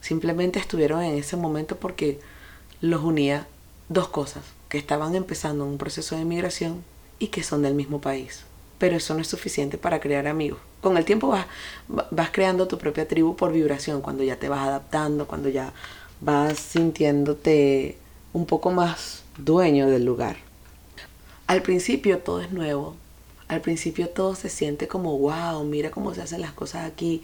simplemente 0.00 0.58
estuvieron 0.58 1.02
en 1.02 1.16
ese 1.16 1.36
momento 1.36 1.76
porque 1.76 2.20
los 2.80 3.02
unía 3.02 3.46
dos 3.88 4.08
cosas, 4.08 4.44
que 4.68 4.78
estaban 4.78 5.14
empezando 5.14 5.64
un 5.64 5.78
proceso 5.78 6.16
de 6.16 6.24
migración 6.24 6.82
y 7.18 7.28
que 7.28 7.42
son 7.42 7.62
del 7.62 7.74
mismo 7.74 8.00
país. 8.00 8.44
Pero 8.78 8.96
eso 8.96 9.14
no 9.14 9.20
es 9.20 9.28
suficiente 9.28 9.78
para 9.78 10.00
crear 10.00 10.26
amigos. 10.26 10.60
Con 10.80 10.96
el 10.96 11.04
tiempo 11.04 11.28
vas, 11.28 11.46
vas 11.88 12.30
creando 12.30 12.68
tu 12.68 12.78
propia 12.78 13.08
tribu 13.08 13.34
por 13.34 13.52
vibración, 13.52 14.00
cuando 14.00 14.22
ya 14.22 14.36
te 14.36 14.48
vas 14.48 14.66
adaptando, 14.66 15.26
cuando 15.26 15.48
ya 15.48 15.72
vas 16.20 16.58
sintiéndote 16.58 17.96
un 18.32 18.46
poco 18.46 18.70
más 18.70 19.24
dueño 19.36 19.88
del 19.88 20.04
lugar. 20.04 20.36
Al 21.46 21.62
principio 21.62 22.18
todo 22.18 22.40
es 22.40 22.52
nuevo. 22.52 22.94
Al 23.48 23.60
principio 23.60 24.10
todo 24.10 24.34
se 24.34 24.48
siente 24.48 24.88
como, 24.88 25.18
wow, 25.18 25.64
mira 25.64 25.90
cómo 25.90 26.14
se 26.14 26.22
hacen 26.22 26.40
las 26.40 26.52
cosas 26.52 26.86
aquí. 26.86 27.22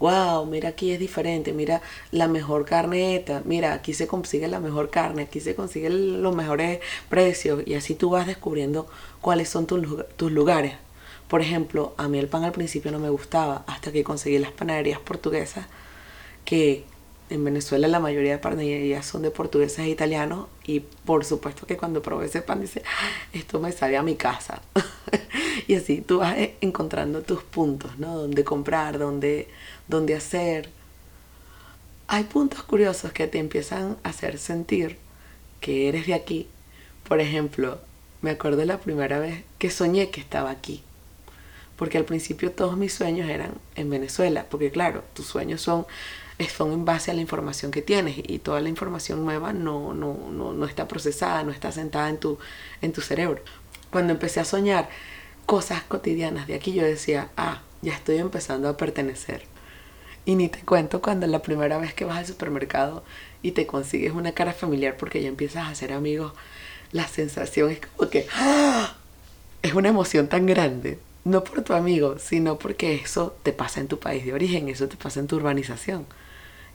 Wow, 0.00 0.46
mira 0.46 0.70
aquí 0.70 0.90
es 0.92 0.98
diferente. 0.98 1.52
Mira 1.52 1.82
la 2.10 2.28
mejor 2.28 2.64
carne 2.64 3.24
Mira, 3.44 3.72
aquí 3.74 3.94
se 3.94 4.06
consigue 4.06 4.48
la 4.48 4.60
mejor 4.60 4.90
carne. 4.90 5.22
Aquí 5.22 5.40
se 5.40 5.54
consiguen 5.54 6.22
los 6.22 6.34
mejores 6.34 6.80
precios. 7.08 7.62
Y 7.66 7.74
así 7.74 7.94
tú 7.94 8.10
vas 8.10 8.26
descubriendo 8.26 8.88
cuáles 9.20 9.48
son 9.48 9.66
tus, 9.66 9.86
tus 10.16 10.32
lugares. 10.32 10.74
Por 11.28 11.42
ejemplo, 11.42 11.94
a 11.96 12.08
mí 12.08 12.18
el 12.18 12.28
pan 12.28 12.44
al 12.44 12.52
principio 12.52 12.90
no 12.90 12.98
me 12.98 13.10
gustaba 13.10 13.64
hasta 13.68 13.92
que 13.92 14.02
conseguí 14.02 14.38
las 14.38 14.52
panaderías 14.52 14.98
portuguesas 14.98 15.66
que 16.44 16.84
en 17.30 17.44
Venezuela 17.44 17.88
la 17.88 18.00
mayoría 18.00 18.32
de 18.32 18.38
panaderías 18.38 19.06
son 19.06 19.22
de 19.22 19.30
portugueses 19.30 19.78
e 19.78 19.88
italianos 19.88 20.48
y 20.64 20.80
por 20.80 21.24
supuesto 21.24 21.66
que 21.66 21.76
cuando 21.76 22.02
probé 22.02 22.26
ese 22.26 22.42
pan 22.42 22.60
dice, 22.60 22.82
ah, 22.84 23.08
esto 23.32 23.60
me 23.60 23.72
sale 23.72 23.96
a 23.96 24.02
mi 24.02 24.16
casa. 24.16 24.60
y 25.68 25.76
así 25.76 26.00
tú 26.00 26.18
vas 26.18 26.36
eh, 26.36 26.56
encontrando 26.60 27.22
tus 27.22 27.42
puntos, 27.42 27.98
¿no? 27.98 28.16
Donde 28.16 28.44
comprar, 28.44 28.98
donde, 28.98 29.48
donde 29.86 30.14
hacer. 30.14 30.70
Hay 32.08 32.24
puntos 32.24 32.64
curiosos 32.64 33.12
que 33.12 33.28
te 33.28 33.38
empiezan 33.38 33.96
a 34.02 34.08
hacer 34.08 34.38
sentir 34.38 34.98
que 35.60 35.88
eres 35.88 36.06
de 36.06 36.14
aquí. 36.14 36.48
Por 37.08 37.20
ejemplo, 37.20 37.78
me 38.22 38.30
acuerdo 38.30 38.64
la 38.64 38.80
primera 38.80 39.20
vez 39.20 39.44
que 39.58 39.70
soñé 39.70 40.10
que 40.10 40.20
estaba 40.20 40.50
aquí. 40.50 40.82
Porque 41.76 41.96
al 41.96 42.04
principio 42.04 42.50
todos 42.50 42.76
mis 42.76 42.92
sueños 42.92 43.30
eran 43.30 43.52
en 43.76 43.88
Venezuela, 43.88 44.46
porque 44.50 44.70
claro, 44.70 45.04
tus 45.14 45.26
sueños 45.26 45.62
son 45.62 45.86
son 46.48 46.72
en 46.72 46.84
base 46.84 47.10
a 47.10 47.14
la 47.14 47.20
información 47.20 47.70
que 47.70 47.82
tienes 47.82 48.16
y 48.18 48.38
toda 48.38 48.60
la 48.60 48.68
información 48.68 49.24
nueva 49.24 49.52
no, 49.52 49.94
no, 49.94 50.16
no, 50.30 50.52
no 50.52 50.66
está 50.66 50.88
procesada, 50.88 51.42
no 51.42 51.50
está 51.50 51.72
sentada 51.72 52.08
en 52.08 52.18
tu, 52.18 52.38
en 52.80 52.92
tu 52.92 53.00
cerebro. 53.00 53.42
Cuando 53.90 54.12
empecé 54.12 54.40
a 54.40 54.44
soñar 54.44 54.88
cosas 55.46 55.82
cotidianas 55.82 56.46
de 56.46 56.54
aquí, 56.54 56.72
yo 56.72 56.84
decía, 56.84 57.30
ah, 57.36 57.62
ya 57.82 57.92
estoy 57.92 58.18
empezando 58.18 58.68
a 58.68 58.76
pertenecer. 58.76 59.42
Y 60.24 60.36
ni 60.36 60.48
te 60.48 60.60
cuento 60.60 61.00
cuando 61.02 61.26
la 61.26 61.42
primera 61.42 61.78
vez 61.78 61.94
que 61.94 62.04
vas 62.04 62.18
al 62.18 62.26
supermercado 62.26 63.02
y 63.42 63.52
te 63.52 63.66
consigues 63.66 64.12
una 64.12 64.32
cara 64.32 64.52
familiar 64.52 64.96
porque 64.96 65.22
ya 65.22 65.28
empiezas 65.28 65.64
a 65.64 65.70
hacer 65.70 65.92
amigos, 65.92 66.32
la 66.92 67.08
sensación 67.08 67.70
es 67.70 67.80
como 67.80 68.10
que 68.10 68.26
¡ah! 68.34 68.96
es 69.62 69.74
una 69.74 69.88
emoción 69.88 70.28
tan 70.28 70.46
grande. 70.46 70.98
No 71.24 71.44
por 71.44 71.62
tu 71.62 71.74
amigo, 71.74 72.18
sino 72.18 72.58
porque 72.58 72.94
eso 72.94 73.36
te 73.42 73.52
pasa 73.52 73.80
en 73.80 73.88
tu 73.88 73.98
país 73.98 74.24
de 74.24 74.32
origen, 74.32 74.68
eso 74.68 74.88
te 74.88 74.96
pasa 74.96 75.20
en 75.20 75.26
tu 75.26 75.36
urbanización. 75.36 76.06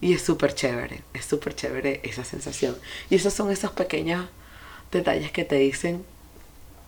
Y 0.01 0.13
es 0.13 0.21
súper 0.21 0.53
chévere, 0.53 1.01
es 1.13 1.25
súper 1.25 1.55
chévere 1.55 2.01
esa 2.03 2.23
sensación. 2.23 2.75
Y 3.09 3.15
esos 3.15 3.33
son 3.33 3.51
esos 3.51 3.71
pequeños 3.71 4.27
detalles 4.91 5.31
que 5.31 5.45
te 5.45 5.55
dicen, 5.55 6.03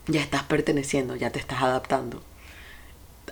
ya 0.08 0.22
estás 0.22 0.44
perteneciendo, 0.44 1.16
ya 1.16 1.30
te 1.30 1.40
estás 1.40 1.62
adaptando. 1.62 2.22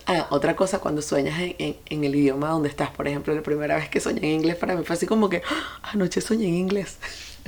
Ah, 0.06 0.28
otra 0.30 0.54
cosa, 0.54 0.78
cuando 0.78 1.02
sueñas 1.02 1.38
en, 1.40 2.04
el 2.04 2.14
idioma 2.14 2.50
donde 2.50 2.68
estás, 2.68 2.90
por 2.90 3.08
ejemplo, 3.08 3.34
la 3.34 3.42
primera 3.42 3.76
vez 3.76 3.88
que 3.88 4.00
soñé 4.00 4.20
en 4.20 4.40
inglés 4.40 4.56
para 4.56 4.76
mí 4.76 4.84
fue 4.84 4.94
así 4.94 5.06
como 5.06 5.28
que, 5.28 5.42
ah, 5.50 5.90
anoche 5.92 6.20
soñé 6.20 6.46
en 6.46 6.54
inglés. 6.54 6.98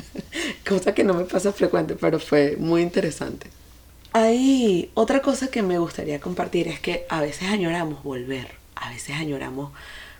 cosa 0.69 0.95
que 0.95 1.05
no 1.05 1.15
me 1.15 1.25
pasa 1.25 1.53
frecuente, 1.53 1.95
pero 1.95 2.19
fue 2.19 2.57
muy 2.59 2.83
interesante. 2.83 3.49
Hay 4.13 4.91
otra 4.95 5.21
cosa 5.23 5.49
que 5.49 5.63
me 5.63 5.79
gustaría 5.79 6.19
compartir 6.19 6.69
es 6.69 6.81
que 6.81 7.07
a 7.09 7.21
veces 7.21 7.49
añoramos 7.49 8.03
volver, 8.03 8.49
a 8.75 8.91
veces 8.91 9.17
añoramos 9.17 9.73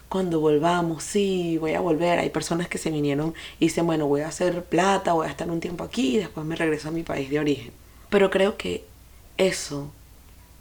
cuando 0.09 0.41
volvamos, 0.41 1.03
sí, 1.05 1.59
voy 1.59 1.75
a 1.75 1.81
volver. 1.81 2.19
Hay 2.19 2.31
personas 2.31 2.69
que 2.69 2.79
se 2.79 2.91
vinieron 2.91 3.35
y 3.61 3.67
dicen, 3.67 3.87
bueno, 3.87 4.07
voy 4.07 4.23
a 4.23 4.29
hacer 4.29 4.65
plata, 4.65 5.13
voy 5.13 5.27
a 5.27 5.31
estar 5.31 5.51
un 5.51 5.61
tiempo 5.61 5.85
aquí 5.85 6.17
y 6.17 6.19
después 6.19 6.47
me 6.47 6.57
regreso 6.57 6.89
a 6.89 6.93
mi 6.93 7.03
país 7.03 7.31
de 7.31 7.39
origen. 7.39 7.73
Pero 8.09 8.31
creo 8.31 8.57
que 8.57 8.85
eso 9.37 9.91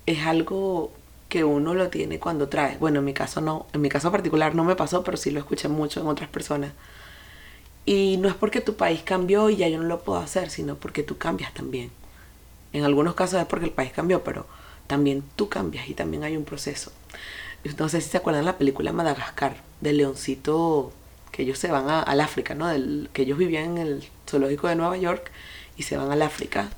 es 0.05 0.25
algo 0.25 0.91
que 1.29 1.43
uno 1.43 1.73
lo 1.73 1.89
tiene 1.89 2.19
cuando 2.19 2.49
trae. 2.49 2.77
Bueno, 2.77 2.99
en 2.99 3.05
mi 3.05 3.13
caso 3.13 3.41
no, 3.41 3.67
en 3.73 3.81
mi 3.81 3.89
caso 3.89 4.11
particular 4.11 4.55
no 4.55 4.63
me 4.63 4.75
pasó, 4.75 5.03
pero 5.03 5.17
sí 5.17 5.31
lo 5.31 5.39
escuché 5.39 5.67
mucho 5.67 6.01
en 6.01 6.07
otras 6.07 6.29
personas. 6.29 6.73
Y 7.85 8.17
no 8.17 8.27
es 8.27 8.35
porque 8.35 8.59
tu 8.59 8.75
país 8.75 9.01
cambió 9.03 9.49
y 9.49 9.57
ya 9.57 9.69
yo 9.69 9.77
no 9.77 9.85
lo 9.85 10.01
puedo 10.01 10.19
hacer, 10.19 10.49
sino 10.49 10.75
porque 10.75 11.03
tú 11.03 11.17
cambias 11.17 11.53
también. 11.53 11.89
En 12.73 12.83
algunos 12.83 13.15
casos 13.15 13.39
es 13.39 13.47
porque 13.47 13.65
el 13.65 13.71
país 13.71 13.91
cambió, 13.93 14.23
pero 14.23 14.45
también 14.87 15.23
tú 15.37 15.47
cambias 15.47 15.87
y 15.89 15.93
también 15.93 16.23
hay 16.23 16.35
un 16.35 16.43
proceso 16.43 16.91
no 17.77 17.89
sé 17.89 18.01
si 18.01 18.09
se 18.09 18.17
acuerdan 18.17 18.45
la 18.45 18.57
película 18.57 18.93
Madagascar, 18.93 19.57
del 19.81 19.97
leoncito 19.97 20.91
que 21.31 21.43
ellos 21.43 21.59
se 21.59 21.71
van 21.71 21.89
al 21.89 22.21
África, 22.21 22.55
¿no? 22.55 22.67
Del, 22.67 23.09
que 23.13 23.23
ellos 23.23 23.37
vivían 23.37 23.77
en 23.77 23.87
el 23.87 24.09
zoológico 24.27 24.67
de 24.67 24.75
Nueva 24.75 24.97
York 24.97 25.31
y 25.77 25.83
se 25.83 25.97
van 25.97 26.11
al 26.11 26.21
África. 26.21 26.69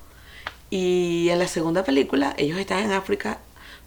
Y 0.69 1.29
en 1.29 1.39
la 1.39 1.48
segunda 1.48 1.83
película 1.83 2.36
ellos 2.38 2.59
están 2.59 2.83
en 2.83 2.91
África, 2.91 3.39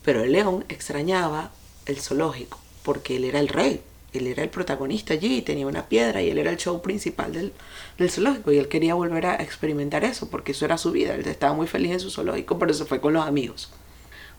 pero 0.04 0.22
el 0.22 0.32
león 0.32 0.64
extrañaba 0.68 1.50
el 1.86 2.00
zoológico 2.00 2.58
porque 2.82 3.16
él 3.16 3.24
era 3.24 3.38
el 3.38 3.48
rey, 3.48 3.82
él 4.12 4.26
era 4.26 4.42
el 4.42 4.48
protagonista 4.48 5.14
allí, 5.14 5.38
y 5.38 5.42
tenía 5.42 5.66
una 5.66 5.86
piedra 5.86 6.22
y 6.22 6.30
él 6.30 6.38
era 6.38 6.50
el 6.50 6.56
show 6.56 6.82
principal 6.82 7.32
del, 7.32 7.52
del, 7.98 8.10
zoológico 8.10 8.52
y 8.52 8.58
él 8.58 8.68
quería 8.68 8.94
volver 8.94 9.26
a 9.26 9.36
experimentar 9.36 10.04
eso 10.04 10.28
porque 10.28 10.52
eso 10.52 10.64
era 10.64 10.78
su 10.78 10.90
vida, 10.90 11.14
él 11.14 11.26
estaba 11.26 11.54
muy 11.54 11.66
feliz 11.66 11.92
en 11.92 12.00
su 12.00 12.10
zoológico, 12.10 12.58
pero 12.58 12.74
se 12.74 12.84
fue 12.84 13.00
con 13.00 13.12
los 13.12 13.26
amigos. 13.26 13.70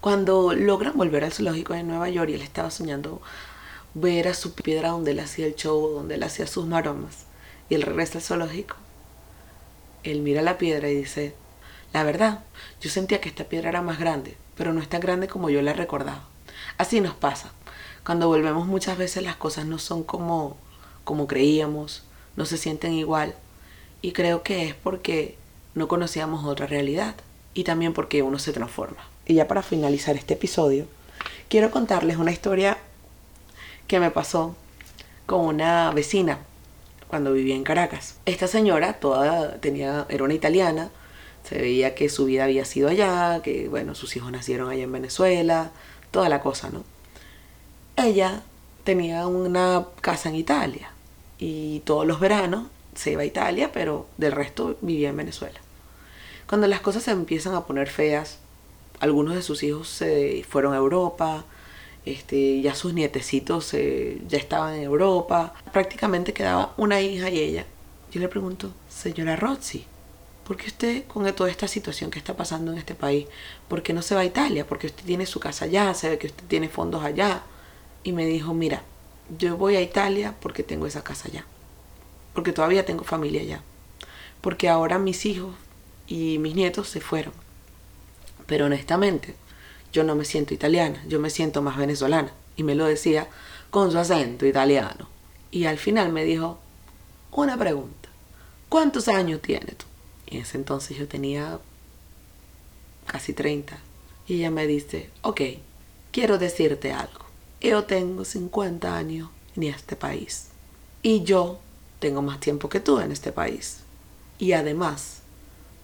Cuando 0.04 0.54
logran 0.54 0.98
volver 0.98 1.24
al 1.24 1.32
zoológico 1.32 1.72
de 1.72 1.84
Nueva 1.84 2.10
York 2.10 2.30
y 2.30 2.34
él 2.34 2.42
estaba 2.42 2.70
soñando 2.72 3.22
ver 3.94 4.28
a 4.28 4.34
su 4.34 4.54
piedra 4.54 4.90
donde 4.90 5.12
él 5.12 5.20
hacía 5.22 5.46
el 5.46 5.56
show, 5.56 5.92
donde 5.92 6.16
él 6.16 6.24
hacía 6.24 6.46
sus 6.46 6.66
maromas, 6.66 7.24
y 7.70 7.76
él 7.76 7.84
regresa 7.84 8.18
al 8.18 8.22
zoológico, 8.22 8.76
él 10.04 10.20
mira 10.20 10.42
la 10.42 10.58
piedra 10.58 10.90
y 10.90 10.96
dice, 10.96 11.34
la 11.94 12.04
verdad, 12.04 12.44
yo 12.82 12.90
sentía 12.90 13.22
que 13.22 13.30
esta 13.30 13.46
piedra 13.46 13.70
era 13.70 13.82
más 13.82 13.98
grande, 13.98 14.36
pero 14.58 14.74
no 14.74 14.82
es 14.82 14.90
tan 14.90 15.00
grande 15.00 15.30
como 15.30 15.50
yo 15.50 15.62
la 15.62 15.72
recordaba. 15.72 16.28
Así 16.78 17.00
nos 17.00 17.14
pasa. 17.14 17.54
Cuando 18.06 18.28
volvemos 18.28 18.68
muchas 18.68 18.98
veces 18.98 19.24
las 19.24 19.38
cosas 19.38 19.66
no 19.68 19.80
son 19.80 20.04
como, 20.04 20.58
como 21.06 21.28
creíamos, 21.28 22.04
no 22.36 22.46
se 22.46 22.58
sienten 22.58 22.92
igual. 22.92 23.36
Y 24.02 24.12
creo 24.12 24.44
que 24.44 24.68
es 24.68 24.76
porque 24.76 25.38
no 25.76 25.88
conocíamos 25.88 26.44
otra 26.44 26.68
realidad 26.68 27.16
y 27.54 27.64
también 27.64 27.94
porque 27.94 28.22
uno 28.22 28.38
se 28.38 28.52
transforma 28.52 29.13
y 29.26 29.36
ya 29.36 29.48
para 29.48 29.64
finalizar 29.64 30.16
este 30.16 30.34
episodio, 30.34 30.86
quiero 31.50 31.72
contarles 31.72 32.18
una 32.18 32.32
historia 32.32 32.78
que 33.88 34.00
me 34.00 34.12
pasó 34.12 34.56
con 35.26 35.42
una 35.42 35.92
vecina 35.92 36.40
cuando 37.08 37.34
vivía 37.34 37.56
en 37.56 37.64
Caracas. 37.64 38.16
Esta 38.26 38.48
señora 38.48 38.94
toda 38.94 39.58
tenía 39.58 40.06
era 40.10 40.24
una 40.24 40.34
italiana, 40.34 40.90
se 41.44 41.60
veía 41.60 41.96
que 41.96 42.10
su 42.10 42.26
vida 42.26 42.46
había 42.46 42.66
sido 42.66 42.90
allá, 42.90 43.42
que 43.44 43.68
bueno, 43.70 43.96
sus 43.96 44.16
hijos 44.16 44.32
nacieron 44.32 44.70
allá 44.70 44.84
en 44.84 44.92
Venezuela, 44.92 45.72
toda 46.12 46.30
la 46.30 46.42
cosa, 46.42 46.70
¿no? 46.70 46.84
Ella 47.96 48.42
tenía 48.84 49.28
una 49.28 49.86
casa 50.02 50.30
en 50.30 50.36
Italia 50.36 50.90
y 51.38 51.82
todos 51.82 52.08
los 52.08 52.20
veranos 52.20 52.68
se 52.96 53.12
iba 53.12 53.22
a 53.22 53.26
Italia, 53.26 53.72
pero 53.74 54.08
del 54.18 54.32
resto 54.32 54.78
vivía 54.82 55.10
en 55.10 55.18
Venezuela. 55.18 55.60
Cuando 56.48 56.68
las 56.68 56.82
cosas 56.82 57.04
se 57.04 57.12
empiezan 57.12 57.56
a 57.56 57.66
poner 57.66 57.90
feas, 57.90 58.40
algunos 59.04 59.36
de 59.36 59.42
sus 59.42 59.64
hijos 59.64 59.90
se 59.90 60.46
fueron 60.48 60.74
a 60.74 60.78
Europa, 60.78 61.44
este, 62.06 62.62
ya 62.62 62.74
sus 62.74 62.94
nietecitos 62.94 63.74
ya 63.74 64.38
estaban 64.38 64.76
en 64.76 64.84
Europa, 64.84 65.54
prácticamente 65.74 66.32
quedaba 66.32 66.74
una 66.78 67.02
hija 67.02 67.30
y 67.30 67.38
ella. 67.38 67.66
Yo 68.14 68.22
le 68.22 68.30
pregunto, 68.30 68.72
señora 68.88 69.36
Rozzi, 69.36 69.84
¿por 70.48 70.56
qué 70.56 70.68
usted 70.68 71.06
con 71.06 71.30
toda 71.36 71.50
esta 71.50 71.68
situación 71.68 72.12
que 72.12 72.20
está 72.20 72.38
pasando 72.38 72.72
en 72.72 72.78
este 72.78 72.96
país, 72.96 73.28
por 73.68 73.84
qué 73.84 73.92
no 73.92 74.02
se 74.02 74.16
va 74.16 74.22
a 74.22 74.26
Italia? 74.26 74.66
Porque 74.66 74.88
usted 74.88 75.04
tiene 75.04 75.26
su 75.26 75.42
casa 75.42 75.66
allá, 75.66 75.94
se 75.94 76.10
ve 76.10 76.18
que 76.18 76.28
usted 76.28 76.46
tiene 76.46 76.70
fondos 76.70 77.04
allá. 77.04 77.44
Y 78.06 78.14
me 78.14 78.26
dijo, 78.26 78.54
mira, 78.54 78.84
yo 79.38 79.58
voy 79.58 79.76
a 79.76 79.82
Italia 79.82 80.34
porque 80.40 80.64
tengo 80.64 80.88
esa 80.88 81.04
casa 81.04 81.28
allá, 81.28 81.46
porque 82.34 82.54
todavía 82.54 82.86
tengo 82.86 83.04
familia 83.04 83.42
allá, 83.42 83.64
porque 84.40 84.70
ahora 84.70 84.98
mis 84.98 85.26
hijos 85.26 85.54
y 86.08 86.38
mis 86.38 86.56
nietos 86.56 86.88
se 86.88 87.02
fueron 87.02 87.43
pero 88.46 88.66
honestamente, 88.66 89.36
yo 89.92 90.04
no 90.04 90.16
me 90.16 90.26
siento 90.26 90.54
italiana, 90.54 91.04
yo 91.08 91.20
me 91.20 91.30
siento 91.30 91.62
más 91.62 91.78
venezolana. 91.78 92.34
Y 92.56 92.64
me 92.64 92.76
lo 92.76 92.86
decía 92.86 93.28
con 93.70 93.92
su 93.92 93.98
acento 93.98 94.46
italiano. 94.46 95.08
Y 95.52 95.66
al 95.66 95.78
final 95.78 96.12
me 96.12 96.24
dijo, 96.24 96.60
una 97.32 97.58
pregunta, 97.58 98.10
¿cuántos 98.70 99.08
años 99.08 99.42
tienes 99.42 99.78
tú? 99.78 99.86
Y 100.28 100.38
en 100.38 100.42
ese 100.44 100.58
entonces 100.58 100.98
yo 100.98 101.08
tenía 101.08 101.60
casi 103.06 103.34
30. 103.34 103.78
Y 104.28 104.36
ella 104.36 104.52
me 104.52 104.68
dice, 104.68 105.10
ok, 105.22 105.42
quiero 106.12 106.38
decirte 106.38 106.94
algo. 106.94 107.26
Yo 107.62 107.84
tengo 107.84 108.26
50 108.26 108.96
años 108.96 109.30
en 109.56 109.64
este 109.64 109.96
país. 109.96 110.48
Y 111.02 111.24
yo 111.24 111.60
tengo 112.00 112.22
más 112.22 112.40
tiempo 112.40 112.70
que 112.70 112.80
tú 112.80 113.00
en 113.00 113.12
este 113.12 113.32
país. 113.32 113.80
Y 114.40 114.54
además, 114.54 115.22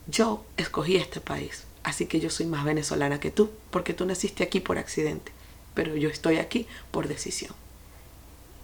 yo 0.08 0.44
escogí 0.58 0.96
este 0.96 1.22
país. 1.22 1.64
Así 1.90 2.06
que 2.06 2.20
yo 2.20 2.30
soy 2.30 2.46
más 2.46 2.66
venezolana 2.66 3.20
que 3.20 3.32
tú, 3.32 3.50
porque 3.72 3.96
tú 3.96 4.06
naciste 4.06 4.44
aquí 4.44 4.60
por 4.60 4.78
accidente. 4.78 5.32
Pero 5.74 5.96
yo 5.96 6.08
estoy 6.08 6.38
aquí 6.38 6.68
por 6.92 7.08
decisión. 7.08 7.52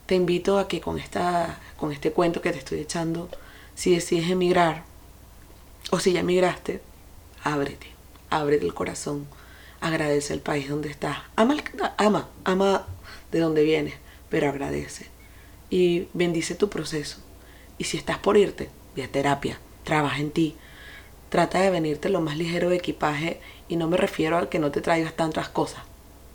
Te 0.06 0.14
invito 0.14 0.60
a 0.60 0.68
que 0.68 0.80
con, 0.80 1.00
esta, 1.00 1.58
con 1.76 1.90
este 1.90 2.12
cuento 2.12 2.40
que 2.40 2.52
te 2.52 2.58
estoy 2.58 2.78
echando, 2.78 3.28
si 3.74 3.92
decides 3.92 4.30
emigrar, 4.30 4.84
o 5.90 5.98
si 5.98 6.12
ya 6.12 6.20
emigraste, 6.20 6.80
ábrete, 7.42 7.88
ábrete 8.30 8.64
el 8.64 8.74
corazón, 8.74 9.26
agradece 9.80 10.32
el 10.32 10.40
país 10.40 10.68
donde 10.68 10.88
estás, 10.88 11.18
ama, 11.34 11.56
ama, 11.96 12.28
ama 12.44 12.86
de 13.32 13.40
donde 13.40 13.64
vienes, 13.64 13.94
pero 14.30 14.48
agradece 14.48 15.06
y 15.68 16.06
bendice 16.14 16.54
tu 16.54 16.70
proceso. 16.70 17.18
Y 17.76 17.84
si 17.84 17.96
estás 17.96 18.18
por 18.18 18.36
irte, 18.36 18.70
ve 18.94 19.02
a 19.02 19.08
terapia, 19.08 19.58
trabaja 19.82 20.20
en 20.20 20.30
ti, 20.30 20.56
trata 21.36 21.60
de 21.60 21.68
venirte 21.68 22.08
lo 22.08 22.22
más 22.22 22.38
ligero 22.38 22.70
de 22.70 22.76
equipaje 22.76 23.42
y 23.68 23.76
no 23.76 23.88
me 23.88 23.98
refiero 23.98 24.38
a 24.38 24.48
que 24.48 24.58
no 24.58 24.70
te 24.70 24.80
traigas 24.80 25.12
tantas 25.12 25.50
cosas, 25.50 25.82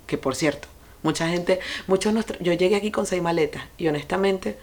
que 0.06 0.20
por 0.20 0.36
cierto, 0.36 0.68
mucha 1.02 1.28
gente, 1.28 1.60
muchos 1.88 2.14
nuestros, 2.14 2.38
yo 2.40 2.54
llegué 2.54 2.76
aquí 2.76 2.92
con 2.92 3.08
seis 3.08 3.20
maletas 3.20 3.64
y 3.80 3.88
honestamente 3.88 4.60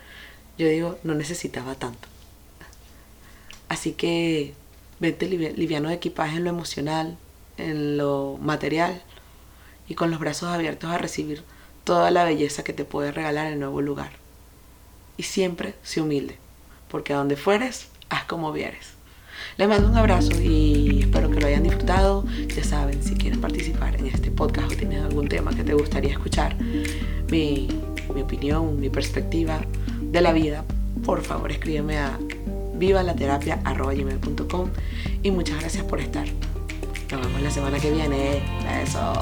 yo 0.56 0.68
digo, 0.68 0.96
no 1.02 1.16
necesitaba 1.16 1.74
tanto. 1.74 2.06
Así 3.68 3.94
que 3.94 4.54
vete 5.00 5.26
liviano 5.26 5.88
de 5.88 5.96
equipaje 5.96 6.36
en 6.36 6.44
lo 6.44 6.50
emocional, 6.50 7.18
en 7.56 7.98
lo 7.98 8.38
material 8.40 9.02
y 9.88 9.96
con 9.96 10.12
los 10.12 10.20
brazos 10.20 10.50
abiertos 10.50 10.88
a 10.88 10.98
recibir 10.98 11.42
toda 11.82 12.12
la 12.12 12.22
belleza 12.22 12.62
que 12.62 12.72
te 12.72 12.84
puede 12.84 13.10
regalar 13.10 13.48
el 13.48 13.58
nuevo 13.58 13.82
lugar. 13.82 14.12
Y 15.16 15.24
siempre 15.24 15.74
sé 15.82 16.00
humilde, 16.00 16.38
porque 16.88 17.12
a 17.12 17.16
donde 17.16 17.34
fueres, 17.34 17.88
haz 18.08 18.22
como 18.26 18.52
vieres. 18.52 18.97
Les 19.58 19.68
mando 19.68 19.88
un 19.88 19.96
abrazo 19.96 20.40
y 20.40 21.00
espero 21.00 21.28
que 21.32 21.40
lo 21.40 21.48
hayan 21.48 21.64
disfrutado. 21.64 22.24
Ya 22.54 22.62
saben, 22.62 23.02
si 23.02 23.16
quieren 23.16 23.40
participar 23.40 23.96
en 23.96 24.06
este 24.06 24.30
podcast 24.30 24.70
o 24.70 24.76
tienen 24.76 25.02
algún 25.02 25.28
tema 25.28 25.50
que 25.50 25.64
te 25.64 25.74
gustaría 25.74 26.12
escuchar, 26.12 26.56
mi, 27.28 27.66
mi 28.14 28.22
opinión, 28.22 28.78
mi 28.78 28.88
perspectiva 28.88 29.60
de 30.00 30.20
la 30.20 30.32
vida, 30.32 30.64
por 31.04 31.22
favor 31.24 31.50
escríbeme 31.50 31.98
a 31.98 32.16
vivalaterapia.com 32.76 34.70
y 35.24 35.30
muchas 35.32 35.58
gracias 35.58 35.82
por 35.82 35.98
estar. 35.98 36.28
Nos 37.10 37.20
vemos 37.20 37.42
la 37.42 37.50
semana 37.50 37.80
que 37.80 37.90
viene. 37.90 38.40
Besos. 38.62 39.18